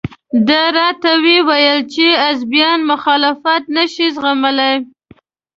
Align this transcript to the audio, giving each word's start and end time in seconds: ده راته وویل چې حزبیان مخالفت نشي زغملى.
ده 0.47 0.61
راته 0.77 1.11
وویل 1.25 1.79
چې 1.93 2.05
حزبیان 2.23 2.79
مخالفت 2.91 3.63
نشي 3.75 4.07
زغملى. 4.15 4.73